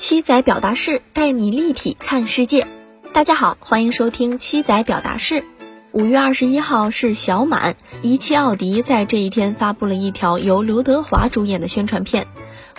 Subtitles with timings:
[0.00, 2.66] 七仔表达式带你立体看世界。
[3.12, 5.44] 大家好，欢迎收听七仔表达式。
[5.92, 12.26] 五月二十一号是小满，一汽奥迪在这一天发布了一条由刘德华主演的宣传片，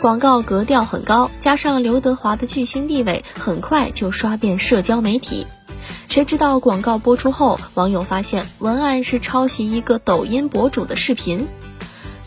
[0.02, 5.46] 广告格调很高，加上刘德华的巨星地位，很快就刷遍社交媒体。
[6.08, 11.48] 谁知道广告播出后，网友发现文案是抄袭一个抖音博主的视频。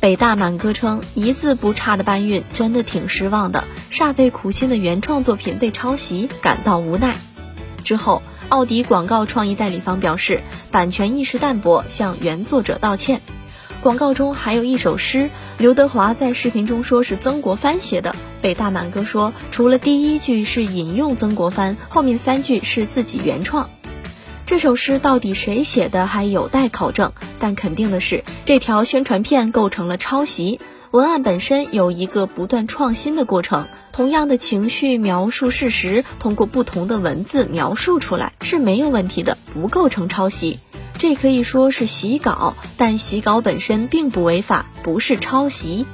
[0.04, 7.16] 北大满哥称一字不差的搬运真的挺失望的，煞费苦心的原创作品被抄袭，感到无奈。
[7.84, 8.20] 之后，
[8.50, 13.22] 奥迪广告创意代理方表示版权意识淡薄，向原作者道歉。
[13.80, 18.14] 广告中还有一首诗，刘德华在视频中说是曾国藩写的。
[18.42, 23.70] 北大满哥说，除了第一句是引用曾国藩，后面三句是自己原创。
[24.54, 30.60] 这首诗到底谁写的还有待考证，但肯定的是，这条宣传片构成了抄袭。
[30.92, 40.60] 文案本身有一个不断创新的过程，同样的情绪描述事实，通过不同的文字描述出来是没有问题的，不构成抄袭。
[40.98, 45.84] 这可以说是洗稿，但洗稿本身并不违法，不是抄袭。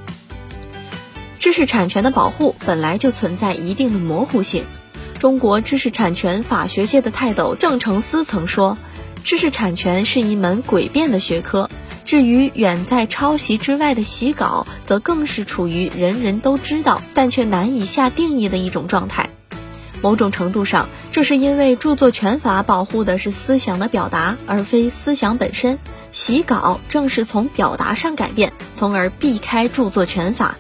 [1.39, 4.67] 知识产权的保护本来就存在一定的模糊性。
[5.21, 8.79] 中国知识产权法学界的泰斗郑成思曾说
[9.23, 11.69] ：“知识产权是一门诡辩的学科。
[12.07, 19.29] 至于远在抄袭之外的洗稿，则更是处于人人都知道但却难以下定义的一种状态。
[20.01, 25.79] 某种程度上，这是因为著作权法保护的是思想的表达，而非思想本身。
[26.13, 30.57] 洗稿正是从表达上改变，从而避开著作权法。”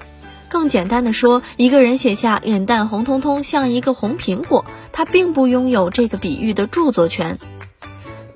[0.50, 7.38] 更简单的说，一个人写下“脸蛋红彤彤，像一个红苹果”，他并不拥有这个比喻的著作权。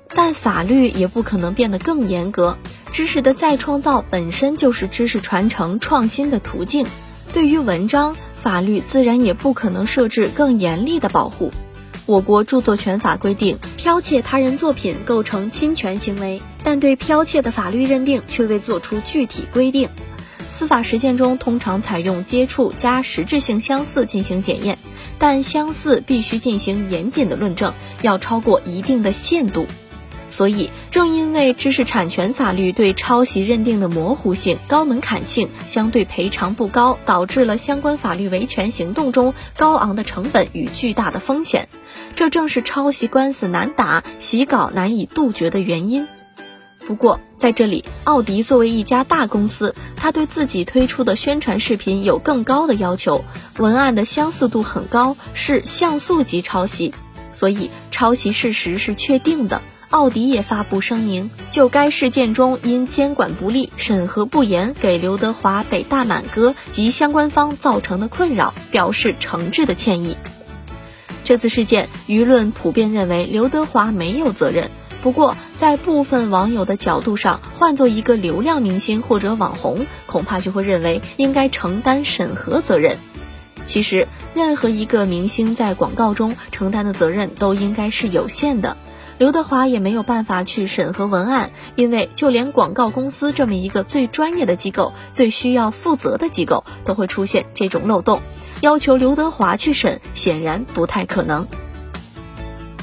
[0.07, 2.57] 但法律也不可能变得更严格。
[2.89, 6.87] 知识的再创造本身就是知识传承创新的途径。
[7.33, 11.51] 对于文章，法律自然也不可能设置更严厉的保护。
[12.05, 19.89] 我国著作权法规定，剽窃他人作品构成侵权行为，但对剽窃的法律认定却未作出具体规定。
[20.55, 24.79] 司法实践中通常采用接触加实质性相似进行检验，
[25.19, 29.65] 但相似必须进行严谨的论证，要超过一定的限度。
[30.29, 41.67] 所以，正因为知识产权法律对抄袭认定的模糊性、高门槛性、相对赔偿不高，导致了相关法律维权行动中高昂的成本与巨大的风险。
[42.15, 46.07] 这正是抄袭官司难打、洗稿难以杜绝的原因。
[46.85, 53.25] 不过，在这里，奥迪作为一家大公司，它对自己推出的宣传视频有更高的要求，
[53.57, 56.93] 文案的相似度很高，是像素级抄袭，
[57.31, 59.63] 所以抄袭事实是确定的。
[59.89, 70.17] 奥迪也发布声明，就该事件中因监管不力、审核不严，给刘德华、北大满哥及相关方造成的困扰，表示诚挚的歉意。
[71.23, 74.69] 这次事件，舆论普遍认为刘德华没有责任。
[75.05, 82.97] 不过，在部分网友的角度上，换做一个流量明星或者网红，恐怕就会认为应该承担审核责任。
[83.67, 88.77] 其实，任何一个明星在广告中承担的责任都应该是有限的。
[89.19, 98.23] 刘德华也没有办法去审核文案，因为就连广告公司这么一个最专业的机构、最需要负责的机构，都会出现这种漏洞，
[98.59, 101.47] 要求刘德华去审，显然不太可能。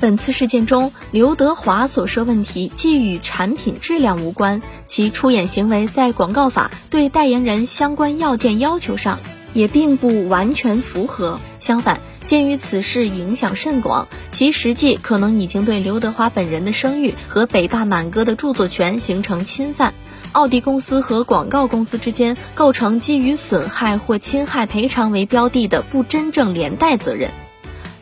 [0.02, 9.20] 本次事件中，刘德华所涉问题既与产品质量无关，其出演行为在广告法对代言人相关要件要求上
[9.52, 11.38] 也并不完全符合。
[11.60, 19.94] 相反，鉴于此事影响甚广，其实际可能已经对刘德华本人的声誉和北大满哥的著作权形成侵犯。
[20.32, 27.30] 奥迪公司和广告公司之间构成基于损害或侵害赔偿为标的的不真正连带责任。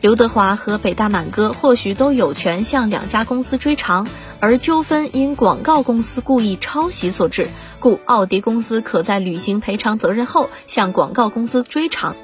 [0.01, 4.07] 刘德华和北大满哥或许都有权向两家公司追偿，
[4.39, 12.15] 而纠纷因广告公司故意抄袭所致，故奥迪公司可在履行赔偿责任后向广告公司追偿。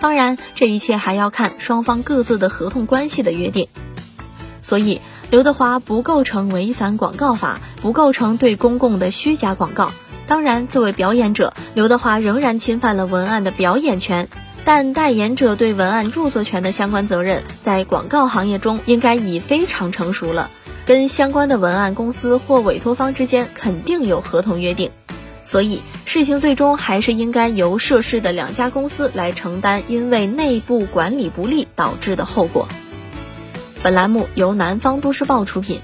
[0.00, 3.68] 当然，这一切还要看双方各自的合同关系的约定。
[4.60, 5.00] 所以，
[5.30, 9.92] 刘德华不构成违反广告法，不构成对公共的虚假广告。
[10.26, 14.28] 当然，作为表演者，刘德华仍然侵犯了文案的表演权。
[14.64, 20.50] 但代言者对文案著作权的相关责任，在广告行业中应该已非常成熟了。
[20.86, 24.90] 跟相关的文案公司或委托方之间肯定有合同约定，
[25.44, 32.68] 所以事情最终还是应该由涉事的两家公司来承担因为内部管理不力导致的后果。
[33.82, 35.80] 本栏目由南方都市报出品。